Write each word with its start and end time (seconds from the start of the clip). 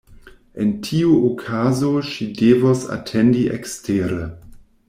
En 0.63 0.71
tiu 0.87 1.11
okazo 1.27 1.91
ŝi 2.09 2.27
devos 2.41 2.89
atendi 2.99 3.47
ekstere. 3.59 4.27